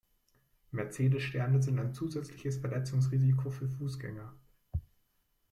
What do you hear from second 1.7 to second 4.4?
ein zusätzliches Verletzungsrisiko für Fußgänger.